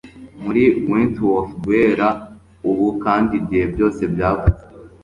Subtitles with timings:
[0.43, 2.07] Muri Wentworth guhera
[2.69, 4.61] ubu kandi igihe byose byavuzwe